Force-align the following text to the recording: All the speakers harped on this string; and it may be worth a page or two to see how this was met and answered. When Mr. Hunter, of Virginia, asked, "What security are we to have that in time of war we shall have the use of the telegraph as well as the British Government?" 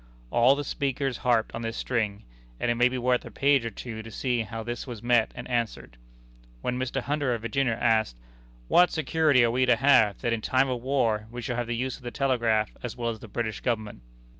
All 0.31 0.55
the 0.55 0.63
speakers 0.63 1.17
harped 1.17 1.53
on 1.53 1.61
this 1.61 1.77
string; 1.77 2.23
and 2.59 2.71
it 2.71 2.75
may 2.75 2.89
be 2.89 2.97
worth 2.97 3.23
a 3.23 3.29
page 3.29 3.63
or 3.65 3.69
two 3.69 4.01
to 4.01 4.09
see 4.09 4.41
how 4.41 4.63
this 4.63 4.87
was 4.87 5.03
met 5.03 5.31
and 5.35 5.47
answered. 5.47 5.95
When 6.63 6.79
Mr. 6.79 7.03
Hunter, 7.03 7.35
of 7.35 7.43
Virginia, 7.43 7.77
asked, 7.79 8.17
"What 8.67 8.89
security 8.89 9.43
are 9.43 9.51
we 9.51 9.67
to 9.67 9.75
have 9.75 10.19
that 10.21 10.33
in 10.33 10.41
time 10.41 10.69
of 10.69 10.81
war 10.81 11.27
we 11.29 11.43
shall 11.43 11.55
have 11.57 11.67
the 11.67 11.75
use 11.75 11.97
of 11.97 12.03
the 12.03 12.09
telegraph 12.09 12.71
as 12.81 12.97
well 12.97 13.11
as 13.11 13.19
the 13.19 13.27
British 13.27 13.59
Government?" 13.59 14.01